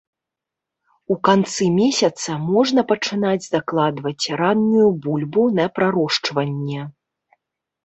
У 1.15 1.17
канцы 1.27 1.67
месяца 1.79 2.37
можна 2.53 2.81
пачынаць 2.93 3.47
закладваць 3.53 4.29
раннюю 4.43 4.89
бульбу 5.07 5.47
на 5.61 5.69
прарошчванне. 5.79 6.91